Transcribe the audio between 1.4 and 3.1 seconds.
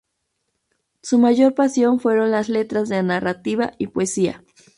pasión fueron las letras, de